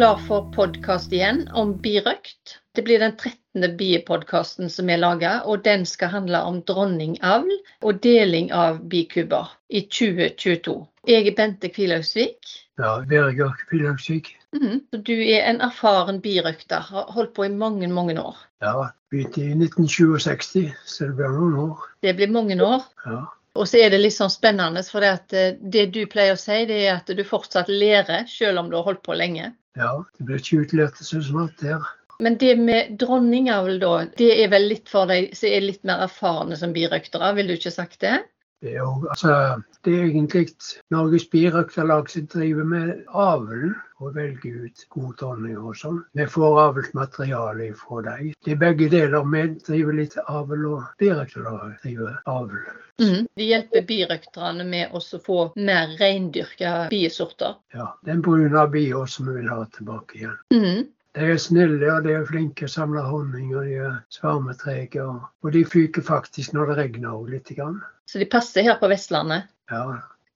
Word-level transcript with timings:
klar 0.00 0.16
for 0.16 0.52
podkast 0.52 1.12
igjen 1.12 1.42
om 1.52 1.74
birøkt. 1.82 2.54
Det 2.72 2.82
blir 2.86 3.02
den 3.02 3.12
13. 3.16 3.76
biepodkasten 3.76 4.70
som 4.72 4.88
er 4.88 4.96
laga, 4.96 5.32
og 5.44 5.60
den 5.66 5.82
skal 5.84 6.08
handle 6.14 6.38
om 6.48 6.62
dronningavl 6.64 7.50
og 7.84 7.98
deling 8.00 8.48
av 8.56 8.78
bikuber 8.88 9.50
i 9.68 9.82
2022. 9.84 10.76
Jeg 11.10 11.28
er 11.28 11.36
Bente 11.36 11.68
Kvilhausvik. 11.68 12.48
Ja, 12.80 12.94
Birger 13.10 13.52
Kvilhausvik. 13.68 14.30
Mm, 14.56 14.80
du 15.04 15.12
er 15.18 15.44
en 15.50 15.60
erfaren 15.68 16.22
birøkter, 16.24 16.80
har 16.80 17.12
holdt 17.12 17.34
på 17.36 17.44
i 17.44 17.52
mange, 17.52 17.92
mange 17.92 18.16
år. 18.22 18.40
Ja, 18.64 18.88
begynte 19.12 19.44
i 19.44 19.52
1967, 19.52 20.72
så 20.86 21.10
det 21.10 21.18
blir 21.20 21.36
noen 21.36 21.60
år. 21.66 21.84
Det 22.00 22.16
blir 22.16 22.32
mange 22.32 22.56
år. 22.56 22.88
Ja. 23.04 23.26
Og 23.58 23.66
så 23.66 23.80
er 23.82 23.90
det 23.90 23.98
litt 24.02 24.14
sånn 24.14 24.30
spennende, 24.30 24.82
for 24.86 25.02
det, 25.02 25.14
at 25.18 25.34
eh, 25.34 25.56
det 25.58 25.88
du 25.94 26.04
pleier 26.10 26.36
å 26.36 26.40
si, 26.40 26.62
det 26.68 26.82
er 26.84 26.98
at 26.98 27.10
du 27.10 27.22
fortsatt 27.26 27.70
lærer, 27.72 28.28
selv 28.30 28.62
om 28.62 28.70
du 28.70 28.76
har 28.78 28.86
holdt 28.86 29.02
på 29.06 29.16
lenge. 29.18 29.50
Ja, 29.78 29.94
det 30.18 30.26
blir 30.26 30.42
ikke 30.42 30.64
utlært 30.64 31.00
så 31.02 31.22
snart 31.24 31.58
der. 31.62 31.82
Men 32.20 32.36
det 32.38 32.52
med 32.60 32.98
dronningavl, 33.00 33.78
da, 33.80 33.92
det 34.18 34.30
er 34.44 34.50
vel 34.52 34.68
litt 34.70 34.90
for 34.92 35.08
deg 35.08 35.32
som 35.36 35.48
er 35.48 35.64
litt 35.64 35.82
mer 35.88 36.04
erfarne 36.04 36.58
som 36.60 36.74
birøktere, 36.76 37.32
vil 37.38 37.48
du 37.48 37.56
ikke 37.56 37.72
sagt 37.74 38.02
det? 38.04 38.18
Det 38.60 38.74
er, 38.74 38.78
jo, 38.82 39.06
altså, 39.08 39.62
det 39.84 39.94
er 39.96 40.02
egentlig 40.04 40.48
Norges 40.92 41.24
birøkterlag 41.32 42.10
som 42.12 42.26
driver 42.28 42.66
med 42.68 42.90
avlen 43.08 43.72
og 44.00 44.14
velger 44.14 44.66
ut 44.66 44.82
gode 44.92 45.14
dronninger 45.20 45.64
og 45.70 45.78
sånn. 45.80 46.02
Vi 46.16 46.26
får 46.28 46.58
avlet 46.64 46.92
materiale 46.96 47.70
fra 47.78 48.02
dem. 48.04 48.34
Det 48.44 48.52
er 48.52 48.60
begge 48.60 48.90
deler. 48.92 49.24
Vi 49.32 49.46
driver 49.64 49.96
litt 49.96 50.18
avl, 50.26 50.66
og 50.74 50.84
birøkterlaget 51.00 51.80
driver 51.86 52.20
avl. 52.28 52.60
Mm. 53.00 53.26
De 53.40 53.48
hjelper 53.48 53.88
birøkterne 53.88 54.68
med 54.68 54.92
å 54.92 55.00
få 55.24 55.40
mer 55.56 55.96
reindyrka 56.00 56.74
biesorter. 56.92 57.56
Ja, 57.72 57.94
den 58.04 58.20
brune 58.24 58.66
bia 58.72 59.06
som 59.08 59.30
vi 59.30 59.38
vil 59.40 59.48
ha 59.48 59.62
tilbake 59.72 60.20
igjen. 60.20 60.40
Mm. 60.52 60.88
De 61.18 61.26
er 61.32 61.40
snille 61.42 61.88
og 61.90 62.04
de 62.06 62.12
er 62.14 62.26
flinke 62.28 62.62
til 62.62 62.68
å 62.68 62.72
samle 62.74 63.02
honning 63.02 63.50
og 63.56 63.66
de 63.66 63.80
er 63.82 63.96
svermetrege. 64.14 65.02
Og, 65.02 65.24
og 65.42 65.52
de 65.56 65.64
fyker 65.66 66.04
faktisk 66.06 66.54
når 66.54 66.70
det 66.70 66.76
regner 66.84 67.16
òg 67.16 67.32
litt. 67.34 67.50
Grann. 67.56 67.80
Så 68.06 68.22
de 68.22 68.28
passer 68.30 68.66
her 68.66 68.78
på 68.78 68.90
Vestlandet? 68.90 69.48
Ja. 69.70 69.84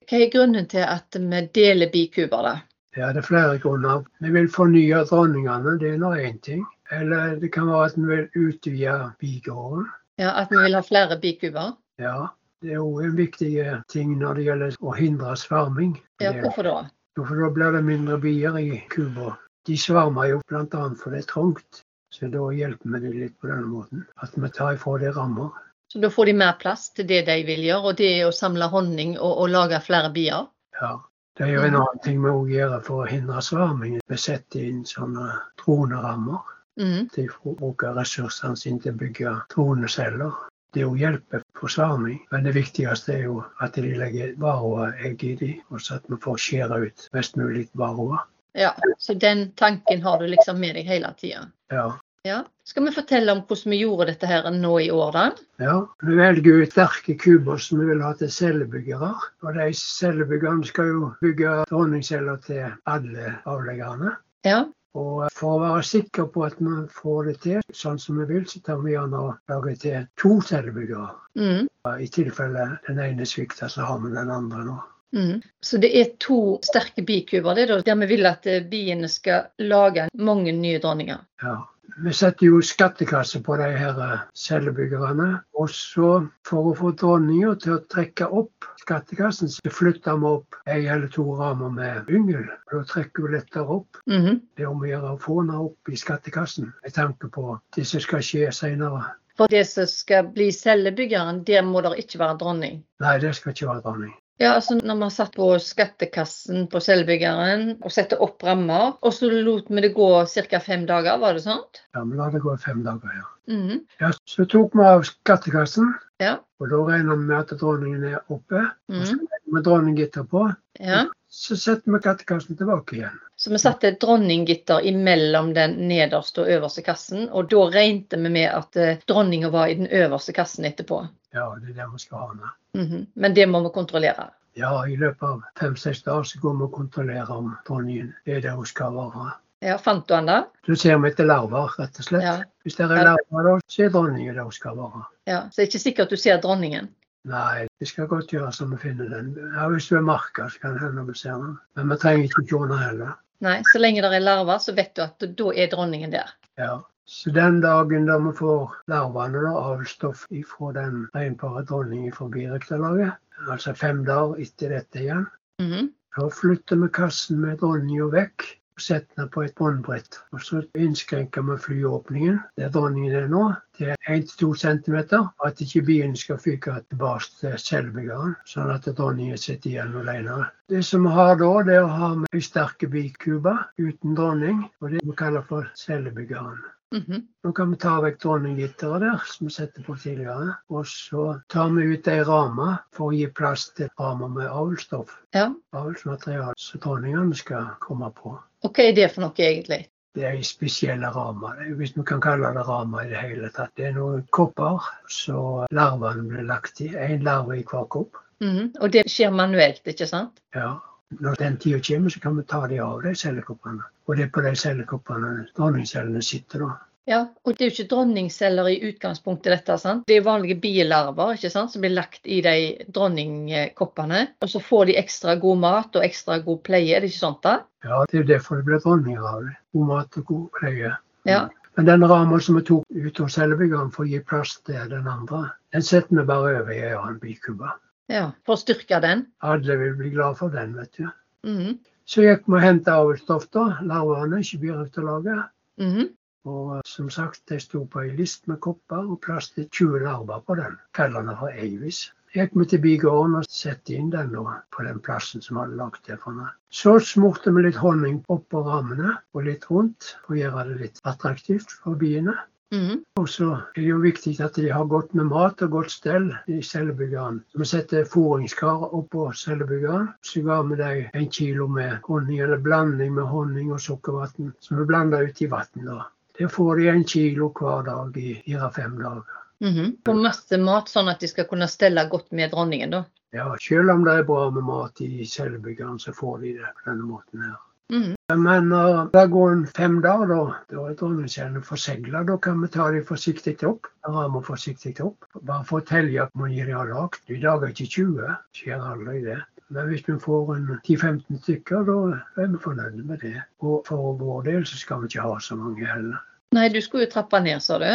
Hva 0.04 0.20
er 0.20 0.32
grunnen 0.32 0.66
til 0.70 0.82
at 0.84 1.16
vi 1.16 1.42
deler 1.54 1.92
bikuber, 1.92 2.48
da? 2.48 2.54
Ja, 2.96 3.12
Det 3.12 3.22
er 3.22 3.26
flere 3.26 3.58
grunner. 3.58 4.04
Vi 4.22 4.30
vil 4.30 4.48
fornye 4.50 5.02
dronningene, 5.10 5.78
det 5.80 5.94
er 5.94 5.98
nå 5.98 6.12
én 6.14 6.38
ting. 6.42 6.62
Eller 6.92 7.36
det 7.40 7.50
kan 7.54 7.66
være 7.66 7.88
at 7.90 7.96
vi 7.96 8.04
vil 8.10 8.28
utvide 8.48 8.98
bigården. 9.18 9.86
Ja, 10.18 10.30
At 10.42 10.50
vi 10.50 10.60
vil 10.62 10.74
ha 10.74 10.82
flere 10.82 11.18
bikuber? 11.20 11.72
Ja, 11.98 12.28
det 12.62 12.74
er 12.74 12.82
òg 12.82 13.00
en 13.04 13.16
viktig 13.16 13.54
ting 13.90 14.18
når 14.18 14.34
det 14.38 14.44
gjelder 14.46 14.76
å 14.80 14.94
hindre 14.94 15.34
sverming. 15.36 15.96
Ja, 16.22 16.32
Hvorfor 16.38 16.62
da? 16.68 16.76
For 17.16 17.38
da 17.38 17.50
blir 17.54 17.74
det 17.74 17.82
mindre 17.86 18.18
bier 18.18 18.58
i 18.58 18.82
kuba. 18.90 19.36
De 19.66 19.76
svermer 19.80 20.30
jo 20.30 20.40
bl.a. 20.48 20.84
for 21.00 21.14
det 21.14 21.24
er 21.24 21.28
trangt. 21.30 21.84
Så 22.14 22.28
da 22.30 22.44
hjelper 22.54 22.92
vi 22.92 23.00
dem 23.02 23.14
litt 23.18 23.38
på 23.40 23.48
denne 23.50 23.66
måten. 23.66 24.04
At 24.22 24.36
vi 24.36 24.50
tar 24.54 24.76
ifra 24.76 24.98
dem 25.02 25.16
rammer. 25.16 25.50
Så 25.92 25.98
da 26.02 26.10
får 26.10 26.26
de 26.30 26.34
mer 26.38 26.54
plass 26.60 26.88
til 26.94 27.08
det 27.10 27.24
de 27.26 27.40
vil 27.46 27.64
gjøre, 27.64 27.90
og 27.90 27.98
det 27.98 28.10
er 28.18 28.28
å 28.28 28.34
samle 28.34 28.68
honning 28.70 29.16
og, 29.18 29.32
og 29.44 29.50
lage 29.50 29.80
flere 29.84 30.12
bier? 30.14 30.48
Ja. 30.80 30.94
Det 31.34 31.48
er 31.48 31.56
jo 31.56 31.62
en 31.66 31.76
annen 31.80 32.00
ting 32.04 32.20
vi 32.22 32.30
òg 32.30 32.50
gjør 32.54 32.74
for 32.86 33.02
å 33.02 33.06
hindre 33.10 33.40
sverming. 33.42 33.96
Vi 34.06 34.18
setter 34.22 34.62
inn 34.62 34.84
sånne 34.86 35.32
tronerammer. 35.58 36.44
Mm. 36.78 37.08
De 37.14 37.24
bruker 37.42 37.96
ressursene 37.96 38.58
sine 38.58 38.82
til 38.82 38.94
å 38.94 39.00
bygge 39.00 39.32
troneceller. 39.50 40.36
Det 40.74 40.84
òg 40.86 41.00
hjelper 41.02 41.42
for 41.58 41.74
sverming. 41.74 42.20
Men 42.30 42.46
det 42.46 42.54
viktigste 42.54 43.16
er 43.16 43.26
jo 43.26 43.40
at 43.62 43.74
de 43.74 43.96
legger 43.98 44.36
varroa-egg 44.38 45.26
i 45.26 45.34
dem, 45.42 45.58
og 45.74 45.82
så 45.82 45.98
at 45.98 46.06
vi 46.10 46.20
får 46.22 46.38
skjære 46.46 46.80
ut 46.86 47.08
mest 47.18 47.38
mulig 47.40 47.66
varroa. 47.82 48.22
Ja, 48.54 48.74
Så 48.98 49.14
den 49.14 49.52
tanken 49.52 50.02
har 50.02 50.18
du 50.18 50.26
liksom 50.26 50.60
med 50.60 50.76
deg 50.78 50.86
hele 50.86 51.10
tida? 51.18 51.48
Ja. 51.74 51.86
ja. 52.22 52.44
Skal 52.64 52.84
vi 52.86 52.92
fortelle 52.94 53.32
om 53.32 53.40
hvordan 53.48 53.74
vi 53.74 53.80
gjorde 53.82 54.06
dette 54.12 54.28
her 54.30 54.46
nå 54.54 54.76
i 54.80 54.90
år, 54.94 55.10
da? 55.12 55.24
Ja, 55.60 55.74
Vi 56.06 56.14
velger 56.16 56.62
ut 56.62 56.72
sterke 56.72 57.16
kuber 57.18 57.58
som 57.58 57.82
vi 57.82 57.88
vil 57.90 58.04
ha 58.04 58.12
til 58.20 58.30
cellebyggere. 58.30 59.10
Og 59.42 59.58
de 59.58 59.66
cellebyggerne 59.80 60.70
skal 60.70 60.92
jo 60.92 61.10
bygge 61.24 61.58
dronningceller 61.72 62.40
til 62.46 62.70
alle 62.86 63.34
avleggerne. 63.42 64.14
Ja. 64.46 64.62
Og 64.94 65.26
for 65.34 65.56
å 65.56 65.62
være 65.64 65.82
sikker 65.82 66.30
på 66.30 66.46
at 66.46 66.60
vi 66.62 66.72
får 66.94 67.28
det 67.28 67.36
til 67.42 67.62
sånn 67.74 67.98
som 67.98 68.20
vi 68.22 68.28
vil, 68.30 68.44
så 68.46 68.62
tar 68.62 68.78
vi 68.84 68.94
gjerne 68.94 69.26
lager 69.50 69.78
til 69.82 70.08
to 70.22 70.36
cellebyggere. 70.46 71.10
Mm. 71.34 71.66
I 71.98 72.06
tilfelle 72.14 72.68
den 72.86 73.02
ene 73.02 73.26
svikter, 73.26 73.66
så 73.66 73.82
har 73.88 73.98
vi 74.04 74.14
den 74.14 74.30
andre 74.30 74.62
nå. 74.68 74.78
Mm. 75.14 75.42
Så 75.62 75.78
det 75.78 75.92
er 76.00 76.10
to 76.20 76.58
sterke 76.66 77.04
bikuber 77.06 77.54
det 77.54 77.68
er 77.68 77.84
der 77.86 78.00
vi 78.02 78.10
vil 78.16 78.26
at 78.26 78.46
eh, 78.50 78.64
biene 78.70 79.08
skal 79.08 79.52
lage 79.62 80.08
mange 80.14 80.52
nye 80.52 80.82
dronninger. 80.82 81.22
Ja. 81.42 81.60
Vi 81.96 82.12
setter 82.12 82.48
jo 82.48 82.58
skattekasse 82.64 83.38
på 83.46 83.56
de 83.60 83.68
her 83.78 83.98
eh, 84.02 84.22
cellebyggerne. 84.34 85.28
Og 85.54 85.70
så 85.70 86.08
for 86.46 86.70
å 86.70 86.74
få 86.78 86.90
dronninga 86.98 87.54
til 87.62 87.76
å 87.76 87.82
trekke 87.92 88.26
opp 88.26 88.66
skattekassen, 88.82 89.52
så 89.52 89.72
flytter 89.72 90.18
vi 90.18 90.32
opp 90.32 90.58
ei 90.66 90.80
eller 90.82 91.06
to 91.14 91.26
ramer 91.38 91.70
med 91.76 92.10
yngel. 92.10 92.48
Da 92.72 92.82
trekker 92.90 93.28
vi 93.28 93.36
lettere 93.36 93.78
opp. 93.78 94.00
Mm 94.10 94.22
-hmm. 94.22 94.40
Det 94.56 94.62
er 94.62 94.72
om 94.72 94.82
å 94.82 94.90
gjøre 94.90 95.12
å 95.12 95.20
få 95.20 95.40
henne 95.40 95.60
opp 95.68 95.92
i 95.92 95.96
skattekassen 95.96 96.72
med 96.82 96.94
tanke 96.94 97.28
på 97.28 97.60
det 97.76 97.84
som 97.84 98.00
skal 98.00 98.22
skje 98.22 98.52
senere. 98.52 99.04
For 99.36 99.46
det 99.50 99.64
som 99.68 99.86
skal 99.86 100.26
bli 100.26 100.52
cellebyggeren, 100.52 101.44
der 101.44 101.62
må 101.62 101.80
det 101.80 101.98
ikke 101.98 102.18
være 102.18 102.38
dronning? 102.38 102.84
Nei, 103.00 103.18
det 103.18 103.34
skal 103.34 103.52
ikke 103.52 103.66
være 103.66 103.80
dronning. 103.80 104.14
Ja, 104.42 104.56
altså 104.56 104.74
når 104.80 104.98
vi 104.98 105.08
satt 105.14 105.36
på 105.36 105.46
skattekassen 105.62 106.64
på 106.70 106.80
selvbyggeren 106.82 107.76
og 107.76 107.92
satte 107.94 108.18
opp 108.24 108.42
rammer, 108.42 108.96
og 108.98 109.14
så 109.14 109.30
lot 109.30 109.68
vi 109.70 109.84
det 109.84 109.92
gå 109.94 110.08
ca. 110.26 110.60
fem 110.62 110.86
dager, 110.90 111.20
var 111.22 111.38
det 111.38 111.44
sånt? 111.44 111.84
Ja, 111.94 112.02
vi 112.02 112.18
la 112.18 112.30
det 112.32 112.42
gå 112.42 112.56
fem 112.58 112.82
dager, 112.82 113.14
ja. 113.14 113.28
Mm 113.48 113.68
-hmm. 113.68 113.80
ja. 114.00 114.10
Så 114.24 114.44
tok 114.44 114.74
vi 114.74 114.84
av 114.84 115.02
skattekassen, 115.02 115.94
ja. 116.18 116.38
og 116.60 116.68
da 116.70 116.76
regner 116.76 117.16
vi 117.16 117.22
med 117.30 117.38
at 117.38 117.58
dronningen 117.60 118.04
er 118.04 118.18
oppe. 118.28 118.66
Mm 118.88 119.02
-hmm. 119.02 119.26
Vi 119.54 119.62
dronninggitter 119.62 120.24
på. 120.30 120.52
Ja. 120.78 121.04
Så 121.28 121.56
setter 121.56 121.92
vi 121.92 121.98
kattekassen 121.98 122.56
tilbake 122.56 122.96
igjen. 122.96 123.20
Så 123.36 123.50
vi 123.50 123.58
satte 123.58 123.88
et 123.88 124.00
dronninggitter 124.00 124.86
imellom 124.86 125.52
den 125.54 125.74
nederste 125.88 126.44
og 126.44 126.50
øverste 126.54 126.84
kassen, 126.86 127.28
og 127.28 127.50
da 127.50 127.64
regnet 127.74 128.14
vi 128.14 128.30
med 128.30 128.48
at 128.50 128.78
eh, 128.78 129.00
dronninga 129.08 129.50
var 129.50 129.72
i 129.72 129.74
den 129.80 129.90
øverste 129.90 130.32
kassen 130.32 130.64
etterpå. 130.64 131.00
Ja, 131.34 131.48
det 131.60 131.74
er 131.74 131.80
det 131.82 131.88
vi 131.92 131.98
skal 131.98 132.18
ha 132.18 132.32
med. 132.32 132.48
Mm 132.74 132.86
-hmm. 132.86 133.06
Men 133.14 133.34
det 133.34 133.46
må 133.48 133.62
vi 133.62 133.74
kontrollere? 133.74 134.30
Ja, 134.54 134.86
i 134.86 134.96
løpet 134.96 135.22
av 135.22 135.42
fem-seks 135.60 136.02
dager 136.02 136.22
så 136.22 136.38
går 136.40 136.54
vi 136.54 136.62
og 136.62 136.72
kontrollerer 136.72 137.30
om 137.30 137.56
dronningen 137.68 138.14
er 138.24 138.40
der 138.40 138.54
hun 138.54 138.66
skal 138.66 138.94
være. 138.94 139.30
Ja, 139.60 139.78
Fant 139.78 140.08
du 140.08 140.14
han 140.14 140.26
da? 140.26 140.44
Så 140.66 140.76
ser 140.76 140.98
vi 140.98 141.08
etter 141.08 141.24
larver, 141.24 141.72
rett 141.78 141.98
og 141.98 142.04
slett. 142.04 142.22
Ja. 142.22 142.42
Hvis 142.62 142.76
det 142.76 142.84
er 142.84 143.04
larver, 143.04 143.60
så 143.66 143.82
er 143.82 143.88
dronningen 143.88 144.34
der 144.34 144.42
hun 144.42 144.52
skal 144.52 144.76
være. 144.76 145.04
Ja, 145.26 145.40
Så 145.50 145.56
det 145.56 145.62
er 145.62 145.66
ikke 145.66 145.78
sikkert 145.78 146.10
du 146.10 146.16
ser 146.16 146.40
dronningen? 146.40 146.88
Nei, 147.24 147.66
det 147.80 147.88
skal 147.88 148.08
godt 148.10 148.32
gjøres 148.34 148.60
om 148.60 148.74
vi 148.74 148.80
finner 148.82 149.08
den. 149.08 149.34
Ja, 149.56 149.68
Hvis 149.72 149.88
du 149.88 149.96
er 149.96 150.04
marka, 150.04 150.48
så 150.48 150.60
kan 150.60 150.74
det 150.76 150.82
hende 150.84 151.06
vi 151.08 151.14
ser 151.16 151.38
den. 151.40 151.54
Men 151.76 151.92
vi 151.92 151.96
trenger 152.02 152.24
ikke 152.24 152.44
se 152.48 152.80
heller. 152.82 153.14
Nei, 153.44 153.60
så 153.72 153.80
lenge 153.80 154.02
det 154.04 154.10
er 154.12 154.24
larver, 154.24 154.58
så 154.60 154.74
vet 154.76 154.92
du 154.96 155.02
at 155.04 155.24
da 155.38 155.52
er 155.52 155.70
dronningen 155.72 156.12
der. 156.12 156.34
Ja. 156.60 156.82
Så 157.06 157.30
den 157.36 157.58
dagen 157.60 158.06
da 158.08 158.16
vi 158.18 158.30
får 158.32 158.76
larvene, 158.88 159.42
da, 159.44 159.52
avlstoff 159.72 160.24
fra 160.48 160.70
den 160.72 161.02
reinpare 161.16 161.64
dronningen 161.68 162.12
fra 162.16 162.30
birektalaget, 162.32 163.12
altså 163.48 163.74
fem 163.76 164.00
dager 164.08 164.40
etter 164.40 164.72
dette 164.72 165.02
igjen, 165.02 165.26
mm 165.60 165.72
-hmm. 165.72 165.90
da 166.16 166.28
flytter 166.28 166.80
vi 166.80 166.88
kassen 166.88 167.40
med 167.40 167.58
dronninga 167.60 168.08
vekk 168.08 168.46
og 168.74 168.82
setter 168.82 169.22
den 169.22 169.30
på 169.30 169.44
et 169.44 169.54
båndbrett. 169.58 170.18
Og 170.34 170.42
så 170.42 170.62
innskrenker 170.74 171.44
vi 171.46 171.56
flyåpningen 171.66 172.40
der 172.58 172.72
dronningen 172.74 173.14
er 173.14 173.28
nå, 173.30 173.44
til 173.78 173.94
1-2 174.10 174.50
cm, 174.58 174.98
og 175.20 175.46
at 175.46 175.62
ikke 175.62 175.82
bilen 175.86 176.16
skal 176.18 176.40
fyke 176.42 176.74
tilbake 176.90 177.30
til 177.40 177.56
selvbyggeren, 177.58 178.36
sånn 178.50 178.72
at 178.74 178.88
dronningen 178.90 179.38
sitter 179.38 179.70
igjen 179.70 179.96
alene. 180.02 180.44
Det 180.70 180.84
som 180.86 181.06
vi 181.06 181.14
har 181.14 181.36
da, 181.40 181.50
det 181.66 181.78
er 181.78 181.86
å 181.86 181.96
ha 181.98 182.12
med 182.22 182.38
ei 182.38 182.42
sterk 182.44 182.86
bikube 182.90 183.56
uten 183.78 184.18
dronning, 184.18 184.64
og 184.80 184.94
det 184.94 185.02
vi 185.04 185.18
kaller 185.18 185.46
for 185.50 185.70
cellebyggeren. 185.78 186.62
Mm 186.92 187.02
-hmm. 187.02 187.22
Nå 187.44 187.52
kan 187.52 187.70
vi 187.70 187.76
ta 187.76 188.00
vekk 188.00 188.20
dronninggitteret 188.22 189.00
der, 189.00 189.22
som 189.26 189.46
vi 189.46 189.52
setter 189.52 189.82
på 189.82 189.96
tidligere. 189.96 190.54
Og 190.68 190.86
så 190.86 191.40
tar 191.48 191.68
vi 191.68 191.82
ut 191.82 192.08
ei 192.08 192.24
ramme 192.24 192.78
for 192.92 193.06
å 193.06 193.12
gi 193.12 193.26
plass 193.26 193.70
til 193.76 193.88
rammer 194.00 194.28
med 194.28 194.46
avlstoff. 194.46 195.16
Ja. 195.34 195.54
Avlsmateriale 195.72 196.54
som 196.56 196.80
dronningene 196.80 197.34
skal 197.34 197.66
komme 197.80 198.10
på. 198.10 198.38
Og 198.62 198.70
hva 198.72 198.84
er 198.84 198.94
det 198.94 199.10
for 199.12 199.20
noe 199.20 199.34
egentlig? 199.38 199.88
Det 200.14 200.24
er 200.24 200.42
spesielle 200.42 201.10
rammer, 201.10 201.74
hvis 201.74 201.96
vi 201.96 202.02
kan 202.06 202.20
kalle 202.20 202.52
det 202.54 202.68
rammer 202.68 203.02
i 203.02 203.08
det 203.10 203.18
hele 203.18 203.48
tatt. 203.50 203.72
Det 203.76 203.86
er 203.86 203.92
noen 203.92 204.26
kopper 204.30 204.78
så 205.10 205.66
larvene 205.70 206.28
blir 206.28 206.46
lagt 206.46 206.80
i. 206.80 206.88
Én 206.88 207.22
larve 207.22 207.58
i 207.58 207.64
hver 207.64 207.88
kopp. 207.88 208.16
Mm 208.40 208.56
-hmm. 208.56 208.70
Og 208.80 208.92
det 208.92 209.10
skjer 209.10 209.30
manuelt, 209.30 209.86
ikke 209.86 210.06
sant? 210.06 210.40
Ja. 210.54 210.78
Når 211.20 211.36
den 211.38 211.56
tida 211.62 211.78
kommer, 211.84 212.10
så 212.10 212.20
kan 212.20 212.36
vi 212.36 212.42
ta 212.48 212.66
de 212.66 212.80
av 212.82 213.02
de 213.04 213.14
cellekoppene. 213.14 213.84
Og 214.08 214.16
det 214.16 214.26
er 214.26 214.34
på 214.34 214.42
de 214.44 214.54
cellekoppene 214.58 215.32
dronningcellene 215.56 216.22
sitter 216.24 216.64
da. 216.64 216.72
Ja, 217.04 217.18
og 217.44 217.52
det 217.52 217.60
er 217.60 217.68
jo 217.68 217.74
ikke 217.74 217.90
dronningceller 217.90 218.68
i 218.72 218.78
utgangspunktet, 218.88 219.50
dette. 219.52 219.76
sant? 219.78 220.06
Det 220.08 220.16
er 220.16 220.24
vanlige 220.24 220.56
bielarver 220.62 221.34
ikke 221.36 221.50
sant, 221.52 221.72
som 221.74 221.84
blir 221.84 221.92
lagt 221.92 222.24
i 222.24 222.40
de 222.44 222.54
dronningkoppene. 222.96 224.22
Og 224.40 224.50
så 224.50 224.62
får 224.64 224.88
de 224.88 224.96
ekstra 225.02 225.34
god 225.42 225.60
mat 225.66 225.98
og 225.98 226.06
ekstra 226.06 226.38
god 226.46 226.62
pleie, 226.64 226.96
er 226.96 227.04
det 227.04 227.12
ikke 227.12 227.20
sånt 227.26 227.42
da? 227.44 227.58
Ja, 227.84 228.00
det 228.08 228.16
er 228.16 228.22
jo 228.22 228.30
derfor 228.32 228.56
det 228.56 228.68
blir 228.70 228.80
dronninger 228.80 229.28
av 229.34 229.44
det. 229.44 229.54
God 229.76 229.90
mat 229.92 230.18
og 230.20 230.26
god 230.32 230.48
pleie. 230.56 230.94
Ja. 231.28 231.44
Men 231.76 231.90
den 231.90 232.08
ramma 232.08 232.40
som 232.40 232.56
vi 232.56 232.64
tok 232.70 232.84
ut 232.88 233.20
hos 233.20 233.36
cellebyggeren 233.36 233.92
for 233.92 234.06
å 234.06 234.08
gi 234.08 234.22
plass 234.24 234.56
til 234.64 234.88
den 234.88 235.08
andre, 235.10 235.48
den 235.74 235.84
setter 235.84 236.22
vi 236.22 236.28
bare 236.28 236.60
over 236.62 236.72
i 236.72 236.80
en 236.86 237.00
annen 237.02 237.20
bikube. 237.20 237.72
Ja. 238.12 238.24
For 238.44 238.56
å 238.56 238.60
styrke 238.60 239.00
den. 239.04 239.26
Alle 239.44 239.78
vil 239.80 239.94
bli 239.98 240.10
glad 240.14 240.38
for 240.40 240.54
den, 240.54 240.76
vet 240.78 241.00
du. 241.00 241.08
Mhm. 241.48 241.78
Så 242.04 242.24
gikk 242.26 242.44
vi 242.46 242.58
og 242.58 242.60
henta 242.60 242.98
avlstoff, 243.00 243.46
da. 243.56 243.78
Larvene, 243.88 244.42
ikke 244.44 244.60
birøkterlaget. 244.66 245.48
Mm 245.80 245.92
-hmm. 245.94 246.08
Og 246.44 246.76
eh, 246.76 246.82
som 246.84 247.10
sagt, 247.10 247.42
det 247.48 247.62
sto 247.62 247.84
på 247.84 248.00
ei 248.00 248.10
list 248.16 248.48
med 248.50 248.60
kopper 248.60 249.08
og 249.10 249.20
plass 249.20 249.50
til 249.50 249.68
20 249.68 250.04
larver 250.04 250.42
på 250.46 250.54
den. 250.54 250.76
Kaller 250.94 251.22
den 251.22 251.36
for 251.40 251.48
Eivis. 251.48 252.12
Gikk 252.34 252.50
vi 252.58 252.64
til 252.66 252.80
bigården 252.82 253.36
og 253.38 253.44
satte 253.48 253.94
inn 253.94 254.10
den 254.10 254.32
da, 254.34 254.56
på 254.74 254.82
den 254.82 254.98
plassen 255.00 255.42
som 255.42 255.56
hadde 255.56 255.76
lagt 255.78 256.06
det 256.06 256.18
for 256.22 256.32
den. 256.32 256.48
Så 256.68 256.98
smurte 256.98 257.52
vi 257.54 257.62
litt 257.62 257.78
honning 257.78 258.24
oppå 258.28 258.64
rammene 258.66 259.12
og 259.32 259.46
litt 259.46 259.68
rundt 259.70 260.16
for 260.24 260.34
å 260.34 260.40
gjøre 260.40 260.64
det 260.72 260.80
litt 260.80 261.00
attraktivt 261.04 261.76
for 261.84 261.94
biene. 262.00 262.34
Mhm. 262.74 263.04
Og 263.20 263.28
så 263.28 263.50
er 263.54 263.80
det 263.80 263.84
jo 263.86 263.98
viktig 264.02 264.34
at 264.42 264.56
de 264.58 264.70
har 264.72 264.88
godt 264.90 265.14
med 265.14 265.28
mat 265.30 265.62
og 265.62 265.70
godt 265.70 265.92
stell 265.92 266.26
i 266.50 266.60
cellebyggeren. 266.62 267.38
Vi 267.54 267.68
setter 267.70 268.08
fôringskar 268.14 268.88
oppå 268.98 269.28
cellebyggeren. 269.32 270.08
Så 270.22 270.42
ga 270.42 270.60
vi 270.62 270.80
dem 270.80 271.04
en 271.14 271.30
kilo 271.30 271.68
med 271.68 271.98
honning, 272.08 272.40
eller 272.40 272.58
blanding 272.58 273.14
med 273.14 273.30
honning 273.30 273.72
og 273.72 273.80
sukkervann, 273.80 274.52
som 274.60 274.78
vi 274.78 274.88
blander 274.90 275.28
ut 275.28 275.42
i 275.42 275.50
vann. 275.50 276.02
Det 276.38 276.50
får 276.50 276.76
de 276.76 276.88
en 276.88 277.04
kilo 277.04 277.52
hver 277.54 277.86
dag 277.86 278.16
i 278.16 278.34
fire-fem 278.44 278.98
dager. 278.98 279.22
Mm 279.60 279.72
-hmm. 279.72 279.96
Og 280.08 280.16
masse 280.16 280.58
mat, 280.58 280.88
sånn 280.88 281.08
at 281.08 281.20
de 281.20 281.28
skal 281.28 281.46
kunne 281.46 281.68
stelle 281.68 282.08
godt 282.10 282.32
med 282.32 282.50
dronningen, 282.50 282.90
da. 282.90 283.04
Ja, 283.32 283.56
selv 283.60 283.90
om 283.90 284.04
det 284.04 284.12
er 284.12 284.22
bra 284.22 284.50
med 284.50 284.62
mat 284.62 285.00
i 285.00 285.26
cellebyggeren, 285.26 285.98
så 285.98 286.12
får 286.12 286.38
de 286.38 286.52
det 286.52 286.74
på 286.74 286.90
denne 286.90 287.02
måten 287.02 287.40
her. 287.40 287.56
Mhm. 287.92 288.14
Men 288.32 288.68
når 288.68 289.10
det 289.12 289.30
går 289.30 289.50
en 289.52 289.66
fem 289.66 289.96
dager, 290.02 290.26
da, 290.30 290.44
da 290.72 290.84
er 290.88 290.94
dronningkjernen 290.98 291.64
forsegla. 291.66 292.22
Da 292.24 292.36
kan 292.36 292.62
vi 292.62 292.68
ta 292.72 292.90
dem 292.90 293.04
forsiktig 293.04 293.58
opp. 293.68 293.90
Ramme 294.08 294.40
forsiktig 294.42 294.94
opp. 295.04 295.26
Bare 295.42 295.66
fortell 295.68 296.08
at 296.22 296.32
man 296.34 296.52
gir 296.52 296.70
rakt. 296.72 296.78
har 296.78 296.94
lagd. 296.94 297.20
I 297.28 297.40
dag 297.42 297.62
er 297.62 297.74
ikke 297.74 297.90
20, 297.96 298.36
skjer 298.56 298.86
aldri 298.92 299.20
det. 299.24 299.40
Men 299.68 299.88
hvis 299.88 300.08
vi 300.08 300.18
får 300.20 300.54
en 300.56 300.66
10-15 300.84 301.42
stykker, 301.42 301.84
da 301.84 302.42
er 302.42 302.48
vi 302.52 302.58
fornøyde 302.58 303.04
med 303.04 303.18
det. 303.18 303.42
Og 303.60 303.84
for 303.86 304.16
vår 304.20 304.42
del 304.48 304.66
så 304.66 304.78
skal 304.80 305.02
vi 305.02 305.12
ikke 305.12 305.24
ha 305.26 305.38
så 305.40 305.56
mange 305.56 305.86
heller. 305.86 306.20
Nei, 306.54 306.68
du 306.68 306.80
skulle 306.80 307.06
jo 307.08 307.12
trappe 307.12 307.40
ned, 307.42 307.60
sa 307.60 307.78
du. 307.82 307.88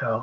Ja. 0.00 0.18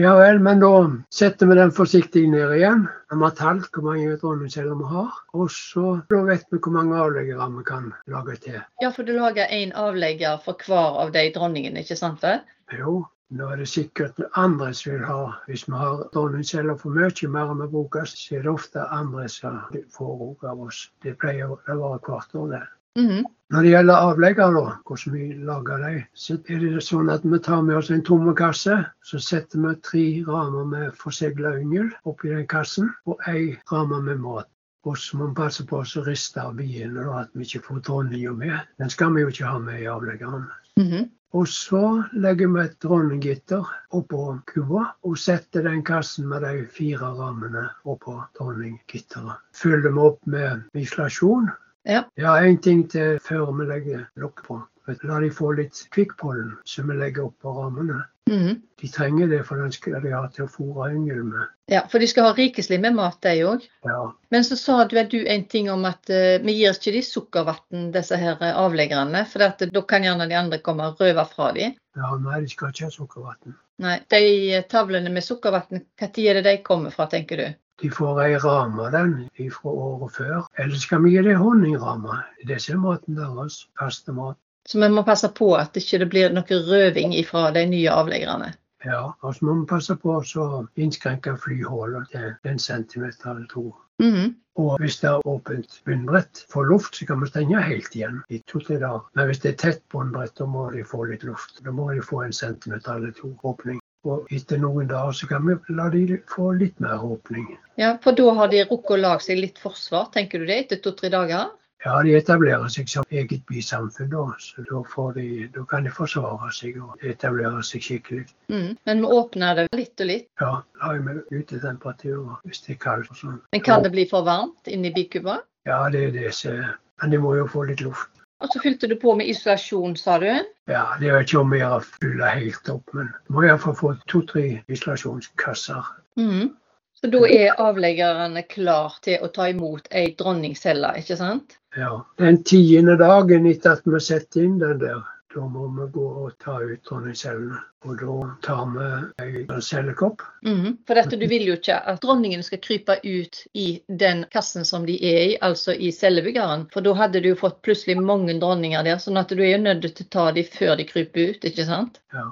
Ja 0.00 0.12
vel, 0.18 0.38
men 0.44 0.60
da 0.60 0.70
setter 1.14 1.48
vi 1.48 1.56
den 1.58 1.72
forsiktig 1.72 2.26
ned 2.28 2.52
igjen. 2.56 2.86
Vi 3.10 3.18
har 3.22 3.34
talt 3.38 3.68
hvor 3.72 3.86
mange 3.86 4.16
dronningceller 4.20 4.76
vi 4.76 4.88
har. 4.92 5.18
Og 5.32 5.50
så 5.52 5.96
da 6.10 6.22
vet 6.28 6.46
vi 6.52 6.60
hvor 6.60 6.74
mange 6.74 6.98
avleggere 7.00 7.48
vi 7.54 7.64
kan 7.68 7.90
lage 8.12 8.36
til. 8.44 8.60
Ja, 8.82 8.90
for 8.92 9.08
du 9.08 9.14
lager 9.16 9.48
én 9.48 9.72
avlegger 9.72 10.40
for 10.44 10.60
hver 10.66 11.00
av 11.04 11.12
de 11.16 11.26
dronningene, 11.34 11.84
ikke 11.84 11.98
sant 11.98 12.24
det? 12.26 12.40
Jo, 12.76 12.98
nå 13.36 13.48
er 13.50 13.62
det 13.62 13.70
sikkert 13.72 14.20
andre 14.38 14.72
som 14.74 14.92
vil 14.92 15.04
ha 15.06 15.20
Hvis 15.46 15.64
vi 15.68 15.80
har 15.80 16.04
dronningceller 16.14 16.76
for 16.78 16.94
mye 16.94 17.32
mer 17.38 17.52
enn 17.54 17.64
vi 17.64 17.72
bruker, 17.72 18.04
så 18.04 18.36
er 18.36 18.46
det 18.46 18.52
ofte 18.52 18.88
andre 19.00 19.28
som 19.32 19.62
får 19.96 20.24
òg 20.30 20.48
av 20.52 20.66
oss. 20.68 20.86
Det 21.02 21.16
pleier 21.18 21.50
å 21.50 21.60
være 21.66 22.02
hvert 22.04 22.42
år, 22.42 22.48
det. 22.52 22.64
Mhm. 22.96 23.24
Når 23.54 23.62
det 23.62 23.70
gjelder 23.70 24.04
avleggere, 24.08 24.54
da, 24.54 24.72
hvordan 24.88 25.12
vi 25.14 25.26
lager 25.46 25.78
dem, 25.78 25.98
så 26.18 26.34
er 26.50 26.58
det 26.58 26.82
sånn 26.82 27.10
at 27.12 27.22
vi 27.22 27.38
tar 27.38 27.60
med 27.62 27.76
oss 27.78 27.90
en 27.94 28.02
tomme 28.02 28.32
kasse. 28.34 28.78
Så 29.06 29.20
setter 29.22 29.62
vi 29.62 29.74
tre 29.86 30.04
ramer 30.26 30.64
med 30.66 30.96
forsegla 30.98 31.52
yngel 31.60 31.92
oppi 32.10 32.32
den 32.32 32.46
kassen, 32.50 32.90
og 33.06 33.20
ei 33.30 33.54
ramme 33.70 34.00
med 34.02 34.18
mat. 34.24 34.48
Og 34.86 34.98
så 34.98 35.18
må 35.18 35.28
vi 35.28 35.38
passe 35.38 35.66
på 35.66 35.78
å 35.78 36.06
riste 36.06 36.42
av 36.42 36.56
biene, 36.58 37.04
at 37.20 37.30
vi 37.34 37.46
ikke 37.46 37.62
får 37.68 37.84
dronninga 37.86 38.32
med. 38.32 38.58
Den 38.78 38.90
skal 38.90 39.14
vi 39.14 39.22
jo 39.22 39.30
ikke 39.30 39.52
ha 39.52 39.58
med 39.58 39.80
i 39.82 39.90
avleggeren. 39.90 40.48
Mhm. 40.78 41.10
Og 41.34 41.48
så 41.48 42.04
legger 42.14 42.48
vi 42.48 42.60
et 42.64 42.76
dronninggitter 42.80 43.66
oppå 43.92 44.40
kua 44.46 44.84
og 45.04 45.18
setter 45.18 45.66
den 45.66 45.82
kassen 45.84 46.28
med 46.30 46.42
de 46.42 46.64
fire 46.66 47.10
rammene 47.18 47.66
oppå 47.84 48.14
dronninggitteret. 48.38 49.42
Fyller 49.52 49.90
vi 49.90 49.98
opp 49.98 50.20
med 50.26 50.62
isolasjon. 50.74 51.50
Ja. 51.86 52.02
Ja, 52.18 52.38
en 52.42 52.58
ting 52.58 52.86
til 52.90 53.20
før 53.22 53.52
vi 53.56 53.68
legger 53.70 54.08
lokk 54.20 54.42
på. 54.46 54.60
La 54.86 55.18
de 55.22 55.30
få 55.34 55.52
litt 55.58 55.78
kvikkpollen 55.94 56.52
som 56.66 56.90
vi 56.90 56.94
legger 56.98 57.26
oppå 57.26 57.54
rammene. 57.56 58.04
Mm. 58.30 58.60
De 58.80 58.88
trenger 58.90 59.28
det, 59.30 59.40
for 59.46 59.58
den 59.62 59.72
skal 59.74 60.00
de 60.02 60.12
ha 60.14 60.24
til 60.34 60.46
å 60.46 60.50
fôre 60.50 60.88
yngel 60.94 61.22
med. 61.26 61.50
Ja, 61.70 61.84
for 61.90 62.02
de 62.02 62.08
skal 62.10 62.26
ha 62.28 62.32
rikeslig 62.34 62.78
med 62.82 62.96
mat, 62.98 63.18
de 63.22 63.34
òg. 63.46 63.66
Ja, 63.86 64.00
Men 64.34 64.46
så 64.46 64.58
sa 64.58 64.84
du, 64.84 64.96
du 65.10 65.20
en 65.26 65.44
ting 65.50 65.70
om 65.70 65.86
at 65.86 66.10
uh, 66.10 66.38
vi 66.42 66.56
gir 66.58 66.74
ikke 66.74 66.94
de 66.94 67.02
sukkervann, 67.06 67.90
disse 67.94 68.18
her 68.18 68.42
eh, 68.42 68.58
avleggerne. 68.58 69.22
For 69.30 69.46
at, 69.46 69.62
da 69.70 69.82
kan 69.82 70.06
gjerne 70.06 70.26
de 70.30 70.38
andre 70.38 70.58
komme 70.62 70.90
og 70.90 71.02
røve 71.02 71.26
fra 71.30 71.52
de. 71.54 71.70
ja 71.98 72.16
nei, 72.22 72.40
de 72.42 72.50
skal 72.50 72.74
ikke 72.74 72.90
ha 72.90 72.96
sukkervann. 72.98 73.56
Nei, 73.82 74.00
De 74.10 74.22
eh, 74.56 74.66
tavlene 74.70 75.12
med 75.12 75.26
sukkervann, 75.26 75.86
når 76.02 76.20
er 76.26 76.40
det 76.40 76.46
de 76.50 76.56
kommer 76.66 76.94
fra, 76.94 77.06
tenker 77.10 77.42
du? 77.42 77.46
De 77.82 77.90
får 77.92 78.20
ei 78.24 78.36
ramme 78.40 78.90
den 78.94 79.14
fra 79.52 79.70
året 79.70 80.12
før. 80.16 80.46
Eller 80.58 80.80
skal 80.80 81.02
vi 81.04 81.12
gi 81.16 81.24
dem 81.26 81.40
honningramme. 81.42 82.22
Det 82.48 82.56
er 82.56 82.80
maten 82.80 83.18
deres. 83.18 83.66
Faste 83.78 84.14
mat. 84.16 84.38
Så 84.66 84.80
vi 84.80 84.88
må 84.90 85.04
passe 85.06 85.28
på 85.30 85.52
at 85.54 85.74
det 85.74 85.84
ikke 85.84 86.08
blir 86.10 86.32
noe 86.34 86.62
røving 86.70 87.12
fra 87.28 87.50
de 87.54 87.66
nye 87.70 87.92
avleggerne. 87.92 88.54
Ja, 88.86 89.12
og 89.20 89.34
så 89.34 89.46
må 89.46 89.54
vi 89.60 89.68
passe 89.68 89.96
på 89.98 90.16
å 90.16 90.48
innskrenke 90.78 91.36
flyhullet 91.42 92.10
til 92.12 92.34
en 92.50 92.58
centimeter 92.58 93.30
eller 93.30 93.46
to. 93.52 93.70
Mhm. 94.02 94.34
Og 94.56 94.78
hvis 94.80 95.00
det 95.00 95.08
er 95.10 95.26
åpent 95.28 95.82
bunnbrett 95.84 96.46
for 96.48 96.64
luft, 96.64 96.96
så 96.96 97.06
kan 97.06 97.20
vi 97.20 97.26
stenge 97.28 97.60
helt 97.60 97.96
igjen 97.96 98.22
i 98.32 98.38
to-tre 98.48 98.78
dager. 98.80 99.02
Men 99.14 99.28
hvis 99.28 99.42
det 99.42 99.50
er 99.50 99.58
tett 99.60 99.82
bunnbrett, 99.92 100.32
da 100.38 100.46
må 100.48 100.70
de 100.72 100.84
få 100.84 101.04
litt 101.10 101.26
luft. 101.28 101.60
Da 101.64 101.70
må 101.70 101.90
de 101.92 102.00
få 102.00 102.22
en 102.24 102.32
centimeter 102.32 102.96
eller 102.96 103.12
to 103.12 103.34
åpning. 103.44 103.80
Og 104.06 104.30
etter 104.30 104.60
noen 104.62 104.86
dager 104.90 105.14
så 105.18 105.26
kan 105.26 105.46
vi 105.46 105.56
la 105.74 105.88
de 105.90 106.20
få 106.30 106.52
litt 106.60 106.78
mer 106.82 107.02
åpning. 107.02 107.46
Ja, 107.80 107.96
For 108.02 108.14
da 108.16 108.32
har 108.38 108.50
de 108.52 108.64
rukket 108.68 108.96
å 108.96 109.02
lage 109.02 109.26
seg 109.26 109.40
litt 109.42 109.58
forsvar, 109.58 110.10
tenker 110.14 110.42
du 110.42 110.46
det, 110.46 110.60
etter 110.64 110.82
to-tre 110.84 111.10
dager? 111.12 111.50
Ja, 111.84 111.98
de 112.02 112.14
etablerer 112.18 112.70
seg 112.72 112.88
som 112.90 113.04
eget 113.14 113.44
bysamfunn, 113.46 114.08
da, 114.10 114.24
så 114.42 114.64
da, 114.66 114.80
får 114.94 115.12
de, 115.18 115.26
da 115.54 115.62
kan 115.70 115.84
de 115.86 115.92
forsvare 115.94 116.48
seg 116.54 116.78
og 116.82 117.04
etablere 117.06 117.60
seg 117.66 117.84
skikkelig. 117.84 118.24
Mm, 118.50 118.72
Men 118.88 119.04
vi 119.04 119.10
åpner 119.18 119.60
det 119.60 119.66
litt 119.76 120.02
og 120.02 120.10
litt. 120.10 120.26
Ja, 120.40 120.50
har 120.82 120.98
vi 121.04 121.18
utetemperatur 121.36 122.40
hvis 122.48 122.64
det 122.64 122.78
er 122.78 122.82
kaldt. 122.86 123.22
Men 123.52 123.62
kan 123.68 123.84
det 123.84 123.92
bli 123.94 124.06
for 124.10 124.26
varmt 124.26 124.72
inni 124.72 124.94
bikuba? 124.94 125.42
Ja, 125.68 125.84
det 125.92 126.08
er 126.08 126.12
det 126.16 126.34
som 126.34 126.64
Men 127.02 127.10
de 127.12 127.18
må 127.20 127.34
jo 127.36 127.44
få 127.52 127.66
litt 127.68 127.82
luft. 127.84 128.15
Og 128.44 128.52
så 128.52 128.60
fylte 128.60 128.88
du 128.90 128.96
på 129.00 129.14
med 129.16 129.30
isolasjon, 129.32 129.96
sa 129.96 130.18
du? 130.20 130.28
Ja, 130.68 130.84
det 131.00 131.08
er 131.08 131.24
ikke 131.24 131.40
om 131.40 131.54
å 131.56 131.60
har 131.62 131.80
å 131.80 131.86
fylle 132.02 132.32
helt 132.36 132.68
opp, 132.68 132.92
men 132.96 133.08
må 133.32 133.46
iallfall 133.46 133.76
få 133.78 133.94
to-tre 134.12 134.60
isolasjonskasser. 134.68 135.88
Mm. 136.20 136.50
Så 136.96 137.10
da 137.12 137.22
er 137.28 137.60
avleggerne 137.60 138.42
klar 138.48 138.96
til 139.04 139.24
å 139.24 139.28
ta 139.32 139.48
imot 139.52 139.88
ei 139.92 140.10
dronningcelle, 140.18 140.94
ikke 141.00 141.16
sant? 141.20 141.58
Ja. 141.76 142.02
Den 142.20 142.42
tiende 142.48 142.96
dagen 143.00 143.48
etter 143.48 143.76
at 143.76 143.88
vi 143.88 144.00
setter 144.00 144.44
inn 144.44 144.56
den 144.60 144.80
der, 144.80 145.02
da 145.36 145.44
må 145.52 145.66
vi 145.76 145.86
gå 145.92 146.04
og 146.24 146.36
ta 146.42 146.56
ut 146.62 146.82
dronningcellene. 146.88 147.58
Og 147.86 148.00
da 148.00 148.14
tar 148.42 148.70
vi 148.72 149.42
en 149.44 149.62
cellekopp. 149.62 150.24
Mm, 150.46 150.78
For 150.88 150.98
dette, 150.98 151.18
du 151.20 151.26
vil 151.30 151.44
jo 151.46 151.58
ikke 151.58 151.76
at 151.92 152.00
dronningene 152.02 152.46
skal 152.46 152.62
krype 152.64 152.96
ut 153.04 153.42
i 153.54 153.66
den 153.86 154.24
kassen 154.32 154.66
som 154.66 154.88
de 154.88 154.96
er 154.96 155.20
i, 155.26 155.36
altså 155.48 155.76
i 155.76 155.92
cellebyggeren. 155.94 156.66
For 156.72 156.86
da 156.86 156.96
hadde 156.98 157.22
du 157.22 157.30
jo 157.30 157.38
fått 157.44 157.60
plutselig 157.66 157.98
mange 158.00 158.38
dronninger 158.40 158.88
der, 158.88 158.98
sånn 159.02 159.20
at 159.20 159.30
du 159.30 159.44
er 159.44 159.54
jo 159.54 159.62
nødt 159.68 159.86
til 159.86 160.08
å 160.08 160.12
ta 160.16 160.26
dem 160.34 160.50
før 160.56 160.74
de 160.80 160.88
kryper 160.88 161.36
ut, 161.36 161.48
ikke 161.52 161.68
sant? 161.68 162.00
Ja. 162.16 162.30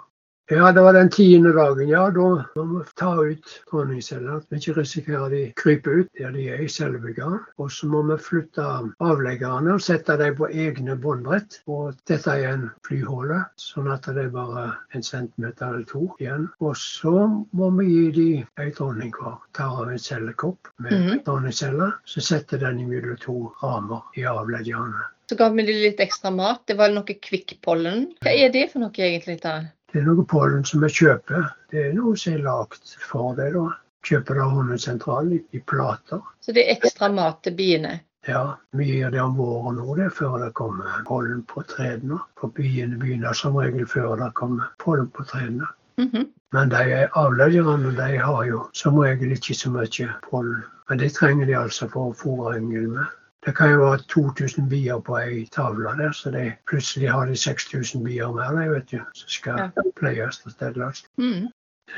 Ja, 0.50 0.72
det 0.72 0.80
var 0.84 0.92
den 0.92 1.08
tiende 1.10 1.52
dagen. 1.56 1.88
Ja, 1.88 2.10
da 2.12 2.24
må 2.60 2.78
vi 2.82 2.90
ta 3.00 3.14
ut 3.24 3.46
dronningceller. 3.70 4.36
At 4.42 4.50
vi 4.52 4.58
ikke 4.60 4.74
risikerer 4.76 5.30
de 5.32 5.38
kryper 5.56 6.02
ut 6.02 6.08
der 6.18 6.34
de 6.34 6.42
er 6.52 6.60
i 6.60 6.68
cellebyggeren. 6.68 7.38
Og 7.58 7.70
så 7.72 7.86
må 7.88 8.02
vi 8.10 8.18
flytte 8.20 8.66
avleggerne 9.00 9.72
og 9.72 9.80
sette 9.80 10.18
dem 10.20 10.36
på 10.36 10.50
egne 10.52 10.98
båndbrett. 11.00 11.62
Og 11.66 11.94
dette 12.10 12.34
er 12.34 12.50
en 12.50 12.66
flyhule, 12.84 13.38
sånn 13.56 13.88
at 13.94 14.04
det 14.04 14.26
er 14.26 14.34
bare 14.34 14.66
en 14.92 15.02
centimeter 15.02 15.64
eller 15.70 15.86
to 15.88 16.02
igjen. 16.20 16.50
Og 16.60 16.76
så 16.76 17.14
må 17.56 17.70
vi 17.78 17.86
gi 17.88 18.04
dem 18.18 18.44
ei 18.60 18.68
dronning 18.76 19.14
hver. 19.16 19.38
Tar 19.56 19.80
av 19.80 19.88
en 19.94 19.98
cellekopp 19.98 20.68
med 20.78 20.92
Mhm. 20.92 21.22
dronningceller, 21.24 21.94
så 22.04 22.20
setter 22.20 22.58
den 22.58 22.80
imellom 22.84 23.16
to 23.16 23.52
ramer 23.62 24.02
i 24.16 24.28
avleggerne. 24.28 25.08
Så 25.30 25.36
ga 25.38 25.48
vi 25.48 25.62
dem 25.64 25.80
litt 25.80 26.00
ekstra 26.00 26.30
mat. 26.30 26.66
Det 26.66 26.76
var 26.76 26.90
noe 26.92 27.02
kvikkpollen. 27.16 28.12
Hva 28.20 28.28
er 28.44 28.50
det 28.52 28.70
for 28.72 28.80
noe 28.80 28.90
egentlig? 28.92 29.40
da? 29.40 29.62
Det 29.94 30.00
er 30.02 30.08
noe 30.08 30.24
pollen 30.26 30.64
som 30.66 30.82
vi 30.82 30.88
kjøper. 30.90 31.44
Det 31.70 31.84
er 31.86 31.92
noe 31.94 32.16
som 32.18 32.32
er 32.34 32.40
lagd 32.42 32.94
for 32.98 33.36
det. 33.38 33.52
da. 33.54 33.68
Kjøper 34.04 34.34
det 34.34 34.42
av 34.42 34.50
Honningsentralen 34.56 35.36
i, 35.38 35.60
plater. 35.70 36.18
Så 36.42 36.52
det 36.56 36.64
er 36.64 36.72
ekstra 36.74 37.12
mat 37.14 37.38
til 37.46 37.54
biene. 37.54 37.92
Ja, 38.26 38.56
vi 38.74 38.88
gir 38.88 39.14
det 39.14 39.22
om 39.22 39.36
våren 39.38 39.78
det, 39.94 40.10
før 40.16 40.40
det 40.42 40.50
kommer 40.58 40.98
pollen 41.06 41.44
på 41.46 41.62
trærne. 41.70 42.18
For 42.40 42.50
biene 42.50 42.98
begynner 42.98 43.38
som 43.38 43.54
regel 43.54 43.86
før 43.86 44.16
det 44.18 44.32
kommer 44.34 44.66
pollen 44.82 45.06
på 45.14 45.28
trærne. 45.30 45.70
Mhm. 46.02 46.26
Men 46.52 46.74
de 46.74 47.06
avleggerne 47.14 47.94
de 47.94 48.18
har 48.18 48.44
jo 48.50 48.66
som 48.74 48.98
regel 48.98 49.30
ikke 49.30 49.54
så 49.54 49.70
mye 49.70 50.10
pollen. 50.26 50.64
Men 50.88 50.98
det 50.98 51.12
trenger 51.14 51.46
de 51.46 51.54
altså 51.54 51.86
for 51.88 52.10
å 52.10 52.18
fôre 52.18 52.56
engelen 52.58 52.98
med. 52.98 53.06
Det 53.46 53.52
kan 53.56 53.70
jo 53.70 53.78
være 53.84 53.98
2000 54.08 54.68
bier 54.70 55.00
på 55.04 55.16
ei 55.20 55.44
tavle 55.52 55.90
der, 55.98 56.12
så 56.12 56.30
de, 56.30 56.52
plutselig 56.70 57.10
har 57.12 57.26
de 57.26 57.36
6000 57.36 58.04
bier 58.04 58.32
mer, 58.32 58.54
de, 58.56 58.70
vet 58.70 58.90
du, 58.90 58.98
som 59.14 59.28
skal 59.28 59.58
Ja. 59.58 59.68
pleies 59.96 60.40
og 60.46 60.52
stelles. 60.52 61.04
Mm. 61.18 61.48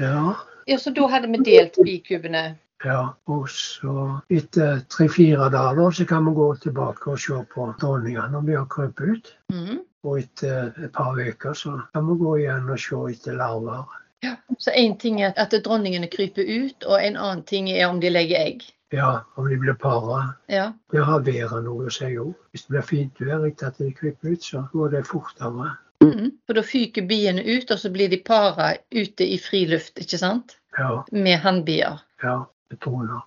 Ja, 0.00 0.32
Ja, 0.68 0.76
så 0.78 0.90
da 0.90 1.06
hadde 1.06 1.28
vi 1.28 1.38
delt 1.46 1.76
bikubene. 1.84 2.56
ja. 2.84 3.08
Og 3.26 3.48
så 3.48 4.20
etter 4.30 4.80
tre-fire 4.90 5.50
dager 5.50 5.90
så 5.90 6.04
kan 6.04 6.24
vi 6.26 6.32
gå 6.34 6.54
tilbake 6.54 7.06
og 7.10 7.18
se 7.18 7.32
på 7.54 7.74
dronningene 7.80 8.30
når 8.32 8.40
de 8.46 8.56
har 8.56 8.64
krøpet 8.64 9.10
ut. 9.12 9.36
Mm. 9.52 9.78
Og 10.04 10.18
etter 10.18 10.72
et 10.84 10.92
par 10.92 11.14
uker 11.14 11.52
så 11.52 11.80
kan 11.94 12.06
vi 12.06 12.18
gå 12.24 12.36
igjen 12.36 12.70
og 12.70 12.78
se 12.78 12.96
etter 13.10 13.36
larver. 13.38 13.84
Ja. 14.24 14.34
Så 14.58 14.70
én 14.70 14.98
ting 14.98 15.22
er 15.22 15.32
at 15.36 15.54
dronningene 15.64 16.08
kryper 16.08 16.42
ut, 16.42 16.84
og 16.84 16.98
en 17.06 17.16
annen 17.16 17.42
ting 17.44 17.70
er 17.70 17.86
om 17.86 18.00
de 18.00 18.10
legger 18.10 18.36
egg. 18.40 18.62
Ja, 18.94 19.24
om 19.34 19.48
de 19.48 19.56
blir 19.58 19.74
para. 19.74 20.34
Ja. 20.46 20.72
Det 20.92 21.02
har 21.04 21.20
været 21.26 21.64
noe 21.64 21.88
å 21.88 21.92
si 21.92 22.12
òg. 22.22 22.34
Hvis 22.54 22.66
det 22.66 22.74
blir 22.76 22.86
fint 22.86 23.20
vær 23.20 23.46
etter 23.48 23.66
at 23.72 23.78
de 23.82 23.90
kryper 23.92 24.36
ut, 24.36 24.42
så 24.46 24.62
går 24.72 24.90
det 24.94 25.06
fortere. 25.08 25.72
Mhm. 26.04 26.30
For 26.46 26.54
da 26.54 26.62
fyker 26.62 27.06
biene 27.08 27.42
ut, 27.42 27.70
og 27.70 27.78
så 27.78 27.90
blir 27.90 28.08
de 28.12 28.18
para 28.22 28.74
ute 28.92 29.24
i 29.26 29.38
friluft, 29.38 29.96
ikke 29.98 30.18
sant? 30.18 30.56
Ja, 30.78 31.02
Med 31.12 31.38
hannbier. 31.40 31.98
ja, 32.22 32.44
det 32.70 32.80
troner. 32.80 33.22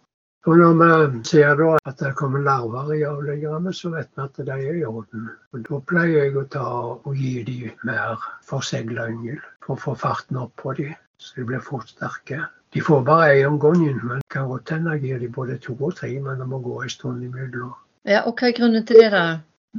Og 0.47 0.55
når 0.57 1.07
vi 1.11 1.23
ser 1.27 1.55
da 1.55 1.77
at 1.85 1.97
det 1.99 2.15
kommer 2.15 2.39
larver 2.39 2.93
i 2.95 3.01
avleggerne, 3.03 3.73
så 3.73 3.89
vet 3.91 4.07
vi 4.15 4.21
at 4.23 4.37
de 4.37 4.51
er 4.51 4.77
i 4.79 4.85
orden. 4.85 5.29
Og 5.53 5.63
Da 5.67 5.79
pleier 5.79 6.23
jeg 6.23 6.35
å 6.37 6.47
ta 6.49 6.63
og 7.05 7.15
gi 7.15 7.43
dem 7.43 7.71
mer 7.83 8.15
forsegla 8.47 9.09
yngel 9.09 9.39
for 9.65 9.75
å 9.75 9.79
få 9.79 9.97
farten 9.97 10.37
opp 10.37 10.55
på 10.55 10.73
dem, 10.77 10.95
så 11.17 11.35
de 11.35 11.43
blir 11.43 11.59
fort 11.59 11.89
sterke. 11.89 12.47
De 12.73 12.81
får 12.85 13.01
bare 13.05 13.29
ei 13.33 13.45
om 13.45 13.59
gangen, 13.59 13.99
men 14.05 14.21
kan 14.29 14.47
godt 14.47 14.69
hende 14.69 14.91
jeg 14.97 15.01
gir 15.01 15.21
dem 15.23 15.31
både 15.33 15.57
to 15.57 15.73
og 15.79 15.95
tre, 15.97 16.11
men 16.21 16.41
det 16.41 16.47
må 16.47 16.59
gå 16.61 16.81
en 16.83 16.89
stund 16.89 17.23
imellom. 17.25 17.71
Ja, 18.05 18.21
og 18.25 18.35
hva 18.37 18.49
er 18.49 18.57
grunnen 18.57 18.85
til 18.85 19.01
det, 19.01 19.09
da? 19.13 19.23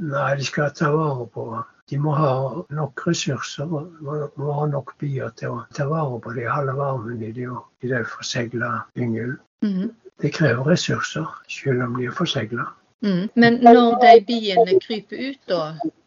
Nei, 0.01 0.35
de 0.39 0.47
skal 0.47 0.73
ta 0.75 0.91
vare 0.93 1.27
på 1.27 1.45
De 1.91 1.97
må 1.99 2.13
ha 2.15 2.33
nok 2.71 3.01
ressurser, 3.03 3.67
må 3.67 4.51
ha 4.55 4.67
nok 4.71 4.93
bier 5.01 5.31
til 5.35 5.57
å 5.57 5.63
ta 5.75 5.87
vare 5.89 6.19
på 6.23 6.31
de 6.37 6.45
halve 6.47 6.75
varmen 6.77 7.23
i 7.27 7.31
de, 7.35 7.49
i 7.83 7.89
de 7.91 8.03
forsegla 8.07 8.69
yngel. 8.95 9.33
Mhm. 9.65 9.89
Det 10.21 10.31
krever 10.35 10.69
ressurser, 10.69 11.27
selv 11.49 11.83
om 11.83 11.97
de 11.97 12.05
er 12.07 12.15
forsegla. 12.15 12.67
Mm. 13.01 13.29
Men 13.33 13.57
når 13.65 13.95
de 14.03 14.11
biene 14.27 14.77
kryper 14.83 15.23
ut, 15.31 15.39
da, 15.49 15.61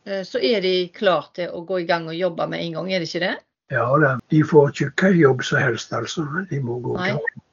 eh, 0.06 0.22
så 0.22 0.38
er 0.38 0.60
de 0.62 0.88
klar 0.94 1.26
til 1.34 1.50
å 1.50 1.64
gå 1.66 1.80
i 1.82 1.88
gang 1.88 2.06
og 2.08 2.14
jobbe 2.14 2.46
med 2.52 2.62
en 2.62 2.78
gang, 2.78 2.92
er 2.92 3.02
det 3.02 3.08
ikke 3.10 3.24
det? 3.24 3.34
Ja 3.73 3.87
da, 3.99 4.14
de 4.30 4.42
får 4.44 4.73
ikke 4.73 4.90
hva 5.00 5.12
jobb 5.16 5.44
som 5.47 5.62
helst, 5.62 5.92
altså. 5.97 6.26
De 6.50 6.61
må 6.61 6.78
gå, 6.85 6.97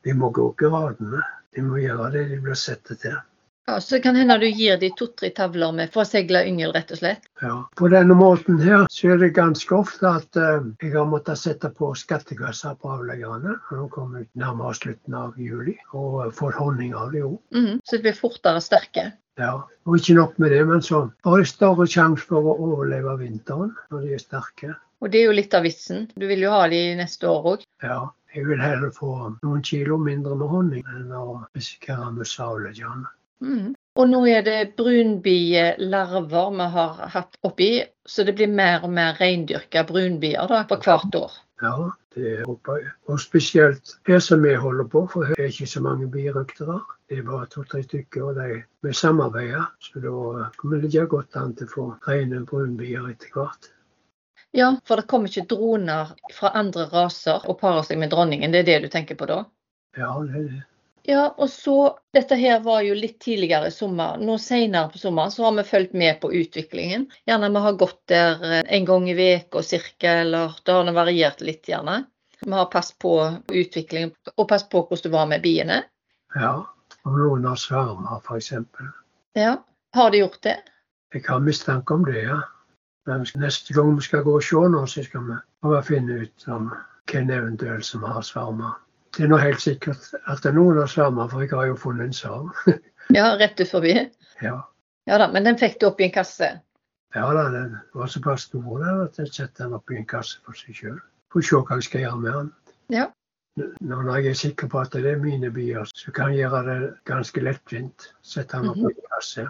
de 0.04 0.16
må 0.18 0.32
gå 0.36 0.52
gradene. 0.60 1.24
De 1.56 1.64
må 1.66 1.82
gjøre 1.82 2.12
det 2.14 2.30
de 2.32 2.40
blir 2.44 2.56
satt 2.56 2.92
til. 2.92 3.20
Ja, 3.68 3.82
Så 3.82 3.96
det 3.96 4.02
kan 4.02 4.16
hende 4.16 4.38
du 4.38 4.48
gir 4.48 4.78
de 4.78 4.90
to-tre 4.98 5.30
tavler 5.30 5.72
med 5.72 5.92
forsegla 5.94 6.42
yngel, 6.48 6.74
rett 6.76 6.92
og 6.92 7.00
slett? 7.00 7.28
Ja. 7.42 7.54
På 7.78 7.88
denne 7.94 8.18
måten 8.18 8.58
her 8.60 8.88
så 8.92 9.14
er 9.14 9.22
det 9.22 9.30
ganske 9.38 9.76
ofte 9.78 10.10
at 10.10 10.40
uh, 10.40 10.66
jeg 10.82 10.96
har 10.96 11.08
måttet 11.08 11.40
sette 11.40 11.70
på 11.78 11.94
skattekasser 11.96 12.76
på 12.82 12.92
avleggerne 12.98 13.56
de 13.70 13.86
kommer 13.94 14.26
ut 14.26 14.32
nærmere 14.36 14.76
slutten 14.76 15.16
av 15.16 15.38
juli, 15.40 15.78
og 15.94 16.18
uh, 16.26 16.32
fått 16.36 16.58
honning 16.58 16.96
av 16.98 17.14
det 17.14 17.24
òg. 17.28 17.38
Mhm. 17.56 17.80
Så 17.86 18.00
de 18.00 18.08
blir 18.08 18.18
fortere 18.18 18.64
sterke? 18.66 19.12
Ja. 19.40 19.54
Og 19.88 19.98
ikke 19.98 20.16
nok 20.18 20.40
med 20.42 20.52
det, 20.54 20.62
men 20.68 20.82
så 20.86 21.06
har 21.26 21.38
de 21.40 21.48
større 21.50 21.88
sjanse 21.90 22.28
for 22.28 22.52
å 22.52 22.56
overleve 22.68 23.16
vinteren 23.22 23.72
når 23.92 24.08
de 24.08 24.16
er 24.18 24.24
sterke. 24.24 24.74
Og 25.02 25.10
det 25.14 25.22
er 25.22 25.30
jo 25.30 25.38
litt 25.38 25.56
av 25.58 25.64
vitsen. 25.66 26.10
Du 26.14 26.28
vil 26.30 26.44
jo 26.46 26.52
ha 26.54 26.66
de 26.70 26.82
neste 27.00 27.30
år 27.30 27.56
òg. 27.56 27.64
Ja. 27.86 28.02
Jeg 28.32 28.46
vil 28.48 28.62
heller 28.64 28.94
få 28.96 29.14
noen 29.44 29.64
kilo 29.68 29.98
mindre 30.00 30.38
med 30.40 30.48
honning 30.48 30.84
enn 30.88 31.10
å 31.12 31.42
risikere 31.52 32.14
med 32.16 32.30
avleggerne. 32.40 33.10
Mm. 33.44 33.74
Og 34.00 34.08
nå 34.08 34.22
er 34.32 34.46
det 34.46 34.60
brunbielarver 34.78 36.54
vi 36.56 36.68
har 36.76 37.02
hatt 37.12 37.36
oppi, 37.44 37.72
så 38.08 38.24
det 38.24 38.38
blir 38.38 38.48
mer 38.48 38.86
og 38.88 38.94
mer 38.96 39.20
reindyrka 39.20 39.84
brunbier 39.90 40.48
da, 40.48 40.62
for 40.70 40.86
hvert 40.86 41.18
år. 41.20 41.36
Ja, 41.60 41.74
det 42.16 42.46
håper 42.46 42.78
jeg. 42.78 42.94
Og 43.08 43.20
spesielt 43.20 43.94
her 44.08 44.20
som 44.20 44.44
vi 44.44 44.54
holder 44.56 44.88
på, 44.92 45.06
for 45.14 45.30
det 45.30 45.38
er 45.40 45.52
ikke 45.52 45.68
så 45.68 45.82
mange 45.84 46.10
birøktere. 46.12 46.80
Det 47.10 47.20
er 47.20 47.28
bare 47.28 47.48
to-tre 47.52 47.84
stykker, 47.84 48.24
og 48.24 48.36
de 48.36 48.64
vi 48.84 48.94
samarbeider. 48.94 49.70
Så 49.80 50.00
da 50.04 50.48
kommer 50.58 50.78
det 50.78 50.90
ligge 50.90 51.06
godt 51.12 51.38
an 51.40 51.56
til 51.56 51.70
å 51.70 51.76
få 51.76 51.86
rene 52.08 52.44
brunbier 52.48 53.08
etter 53.12 53.32
hvert. 53.36 53.72
Ja, 54.54 54.74
for 54.88 55.00
det 55.00 55.08
kommer 55.08 55.32
ikke 55.32 55.48
droner 55.54 56.12
fra 56.36 56.52
andre 56.60 56.90
raser 56.92 57.48
og 57.48 57.60
parer 57.62 57.86
seg 57.88 58.02
med 58.02 58.12
dronningen. 58.12 58.52
Det 58.52 58.66
er 58.66 58.68
det 58.68 58.80
du 58.84 58.92
tenker 58.92 59.16
på 59.16 59.30
da? 59.30 59.46
Ja, 59.96 60.12
det 60.28 60.36
er 60.36 60.50
det. 60.50 60.62
Ja, 61.04 61.34
og 61.38 61.50
så 61.50 61.98
Dette 62.14 62.36
her 62.36 62.60
var 62.62 62.82
jo 62.86 62.94
litt 62.94 63.20
tidligere 63.24 63.72
i 63.72 63.74
sommer. 63.74 64.20
Nå 64.22 64.36
senere 64.42 64.92
på 64.92 65.00
sommeren 65.02 65.32
så 65.34 65.46
har 65.48 65.56
vi 65.58 65.64
fulgt 65.66 65.94
med 65.98 66.20
på 66.22 66.30
utviklingen. 66.34 67.08
Gjerne 67.26 67.50
vi 67.50 67.64
har 67.66 67.78
gått 67.80 68.02
der 68.12 68.44
eh, 68.46 68.64
en 68.78 68.86
gang 68.86 69.08
i 69.10 69.16
uka 69.16 69.64
cirka, 69.64 70.12
eller 70.26 70.58
det 70.66 70.76
har 70.76 70.86
det 70.86 70.94
variert 70.98 71.42
litt, 71.42 71.64
gjerne. 71.70 72.04
Vi 72.42 72.52
har 72.52 72.70
passet 72.74 72.98
på 73.00 73.16
utviklingen 73.48 74.12
og 74.36 74.48
passet 74.50 74.70
på 74.70 74.84
hvordan 74.84 75.08
det 75.08 75.14
var 75.16 75.30
med 75.32 75.42
biene. 75.42 75.82
Ja. 76.36 76.54
Om 77.04 77.18
noen 77.18 77.46
har 77.50 77.58
svermer, 77.58 78.20
f.eks. 78.22 78.52
Ja, 79.34 79.56
Har 79.96 80.12
de 80.12 80.18
gjort 80.22 80.42
det? 80.44 80.60
Jeg 81.14 81.24
har 81.28 81.40
mistanke 81.40 81.94
om 81.94 82.06
det, 82.06 82.22
ja. 82.28 82.42
Men 83.10 83.26
neste 83.42 83.74
gang 83.74 83.96
vi 83.96 84.06
skal 84.06 84.22
gå 84.24 84.36
og 84.38 84.46
se 84.46 84.62
nå, 84.70 84.86
så 84.86 85.04
skal 85.04 85.26
vi 85.26 85.38
prøve 85.64 85.80
å 85.80 85.88
finne 85.88 86.20
ut 86.22 86.46
om 86.48 86.70
hvem 87.10 87.32
eventuelt 87.34 87.86
som 87.88 88.06
har 88.06 88.22
svermer. 88.22 88.78
Det 89.16 89.26
er 89.26 89.32
nå 89.32 89.38
helt 89.42 89.60
sikkert 89.60 90.12
at 90.32 90.42
det 90.44 90.50
er 90.52 90.56
noen 90.56 90.80
av 90.80 90.88
svermer, 90.92 91.28
for 91.32 91.44
jeg 91.44 91.52
har 91.52 91.68
jo 91.68 91.78
funnet 91.80 92.10
en 92.10 92.14
sverm. 92.16 92.52
Ja, 93.12 93.34
rett 93.36 93.60
ut 93.60 93.68
forbi. 93.68 93.96
ja. 94.42 94.62
Ja 95.10 95.18
da, 95.18 95.26
men 95.34 95.44
den 95.44 95.58
fikk 95.58 95.80
du 95.82 95.88
opp 95.90 96.00
i 96.00 96.06
en 96.06 96.12
kasse. 96.14 96.48
Ja 97.16 97.26
da, 97.34 97.48
den 97.52 97.74
var 97.98 98.08
såpass 98.08 98.46
stor 98.48 98.78
der 98.80 99.00
at 99.08 99.18
jeg 99.20 99.32
setter 99.34 99.66
den 99.66 99.74
opp 99.76 99.92
i 99.92 99.98
en 99.98 100.06
kasse 100.08 100.38
for 100.46 100.56
seg 100.56 100.78
sjøl. 100.78 101.00
Får 101.34 101.44
se 101.48 101.58
hva 101.60 101.80
jeg 101.80 101.88
skal 101.90 102.04
gjøre 102.06 102.20
med 102.22 102.38
den. 102.38 102.52
Ja. 102.94 103.08
Når 103.82 104.12
jeg 104.16 104.30
er 104.30 104.38
sikker 104.44 104.70
på 104.72 104.80
at 104.80 104.94
det 104.94 105.10
er 105.10 105.20
mine 105.20 105.50
bier, 105.52 105.90
så 105.98 106.14
kan 106.16 106.32
jeg 106.32 106.46
gjøre 106.46 106.62
det 106.70 106.78
ganske 107.10 107.44
lettvint. 107.44 108.08
Sette 108.22 108.62
den 108.62 108.78
i 108.78 108.86
en 108.94 109.02
kasse. 109.10 109.48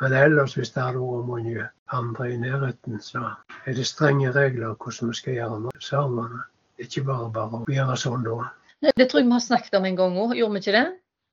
Men 0.00 0.14
ellers, 0.20 0.54
hvis 0.54 0.70
det 0.76 0.84
hadde 0.84 1.00
vært 1.02 1.26
mange 1.32 1.66
andre 1.96 2.28
i 2.30 2.36
nærheten, 2.44 3.00
så 3.02 3.24
er 3.66 3.74
det 3.74 3.88
strenge 3.88 4.30
regler 4.36 4.76
hvordan 4.76 5.10
vi 5.10 5.18
skal 5.18 5.34
gjøre 5.40 5.58
med 5.66 5.82
svermene. 5.82 6.44
Det 6.76 6.86
er 6.86 6.92
ikke 6.92 7.08
bare 7.10 7.32
bare 7.34 7.64
å 7.64 7.74
gjøre 7.74 7.96
sånn 8.04 8.22
da. 8.28 8.38
Det 8.80 9.06
tror 9.10 9.20
jeg 9.20 9.26
vi 9.28 9.32
har 9.36 9.42
snakket 9.44 9.74
om 9.76 9.84
en 9.84 9.96
gang 9.96 10.14
òg, 10.18 10.36
gjorde 10.38 10.56
vi 10.56 10.60
ikke 10.62 10.76
det? 10.76 10.86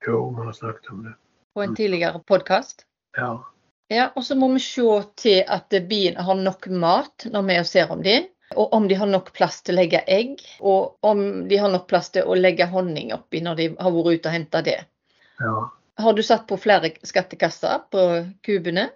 Jo, 0.08 0.18
vi 0.36 0.46
har 0.46 0.56
snakket 0.56 0.90
om 0.92 1.04
det. 1.06 1.14
På 1.56 1.64
en 1.64 1.76
tidligere 1.76 2.20
podkast. 2.28 2.84
Ja. 3.18 3.30
Ja, 3.88 4.10
og 4.16 4.26
så 4.28 4.36
må 4.36 4.50
vi 4.52 4.60
se 4.60 4.88
til 5.16 5.46
at 5.48 5.72
biene 5.88 6.24
har 6.28 6.36
nok 6.36 6.68
mat 6.68 7.28
når 7.32 7.46
vi 7.48 7.62
ser 7.70 7.94
om 7.96 8.04
de. 8.04 8.18
Og 8.56 8.74
om 8.74 8.88
de 8.88 8.96
har 8.96 9.08
nok 9.08 9.32
plass 9.36 9.62
til 9.64 9.76
å 9.76 9.80
legge 9.82 10.02
egg, 10.08 10.44
og 10.60 10.96
om 11.08 11.48
de 11.48 11.58
har 11.60 11.72
nok 11.72 11.88
plass 11.88 12.12
til 12.16 12.28
å 12.28 12.36
legge 12.36 12.68
honning 12.72 13.12
oppi 13.16 13.42
når 13.44 13.56
de 13.60 13.66
har 13.80 13.96
vært 13.96 14.20
ute 14.20 14.30
og 14.30 14.38
henta 14.38 14.62
det. 14.64 14.80
ja. 15.40 15.58
Har 15.98 16.14
du 16.14 16.22
satt 16.22 16.44
på 16.46 16.60
flere 16.62 16.92
skattekasser 17.02 17.80
på 17.90 18.02
kubene? 18.46 18.92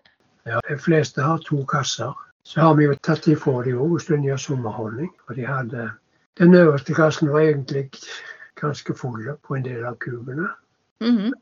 Ja, 0.46 0.60
De 0.70 0.76
fleste 0.78 1.24
har 1.26 1.40
to 1.42 1.64
kasser. 1.66 2.14
Så 2.44 2.62
har 2.62 2.76
vi 2.78 2.86
jo 2.86 2.94
tatt 3.02 3.26
ifra 3.28 3.64
dem 3.66 3.80
òg 3.82 3.96
hvis 3.96 4.06
de 4.12 4.30
har 4.30 4.38
sommerhonning. 4.38 5.10
Og 5.28 5.36
de 5.36 5.48
hadde 5.48 5.88
Den 6.38 6.54
øverste 6.56 6.94
kassen 6.94 7.32
var 7.34 7.42
egentlig 7.42 7.90
ganske 8.62 8.96
fulle 8.98 9.36
på 9.48 9.56
en 9.58 9.66
del 9.66 9.86
av 9.86 9.98
kubene. 10.04 10.50
Mhm. 11.02 11.34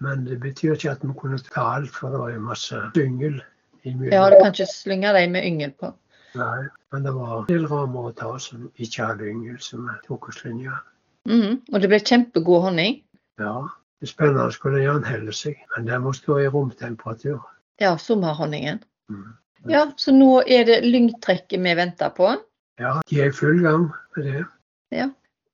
Men 0.00 0.26
det 0.26 0.40
betyr 0.40 0.76
ikke 0.76 0.90
at 0.90 1.02
vi 1.02 1.14
kunne 1.18 1.38
ta 1.38 1.64
alt, 1.76 1.90
for 1.90 2.10
det 2.14 2.18
var 2.18 2.30
jo 2.30 2.40
masse 2.40 2.82
yngel. 2.96 3.40
Ja, 3.84 4.28
du 4.30 4.36
kan 4.42 4.52
ikke 4.52 4.66
slynge 4.70 5.12
dem 5.14 5.32
med 5.34 5.46
yngel 5.46 5.72
på. 5.80 5.90
Nei, 6.38 6.68
men 6.92 7.04
det 7.04 7.14
var 7.14 7.34
en 7.38 7.48
del 7.48 7.66
rammer 7.66 8.10
å 8.10 8.14
ta 8.14 8.36
som 8.42 8.68
ikke 8.76 9.06
hadde 9.10 9.26
yngel, 9.26 9.58
som 9.64 9.88
vi 9.88 9.96
tok 10.06 10.28
og 10.28 10.34
slynga. 10.34 10.78
Mm 11.26 11.40
-hmm. 11.40 11.58
Og 11.72 11.82
det 11.82 11.88
ble 11.88 11.98
kjempegod 11.98 12.62
honning. 12.62 13.02
Ja, 13.38 13.68
det 14.00 14.08
spennende 14.08 14.52
skulle 14.52 14.82
gjerne 14.82 15.06
helle 15.06 15.32
seg, 15.32 15.56
men 15.76 15.86
den 15.86 16.02
må 16.02 16.12
stå 16.12 16.38
i 16.38 16.48
romtemperatur. 16.48 17.40
Ja, 17.80 17.96
sommerhonningen. 17.98 18.82
Mm. 19.08 19.34
Ja, 19.68 19.90
så 19.96 20.12
nå 20.12 20.42
er 20.46 20.64
det 20.64 20.84
lyngtrekket 20.84 21.60
vi 21.60 21.74
venter 21.74 22.08
på. 22.08 22.36
Ja, 22.78 23.00
de 23.10 23.20
er 23.20 23.30
i 23.32 23.32
full 23.32 23.62
gang 23.62 23.90
med 24.16 24.24
det. 24.24 24.44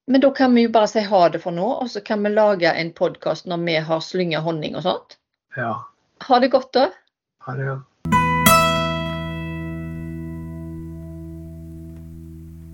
Men 0.07 0.21
da 0.21 0.31
kan 0.31 0.55
vi 0.55 0.63
jo 0.67 0.71
bare 0.71 0.89
si 0.89 1.01
ha 1.01 1.29
det 1.33 1.41
for 1.41 1.55
nå, 1.57 1.65
og 1.81 1.91
så 1.91 2.01
kan 2.05 2.23
vi 2.25 2.33
lage 2.35 2.73
en 2.73 2.93
podkast 2.93 3.47
når 3.49 3.63
vi 3.65 3.77
har 3.89 4.01
slynga 4.05 4.41
honning 4.45 4.77
og 4.77 4.83
sånt. 4.85 5.19
Ja, 5.57 5.85
Ha 6.29 6.39
det 6.41 6.49
godt, 6.53 6.73
da. 6.73 6.89
ha 7.47 7.55
det. 7.57 7.79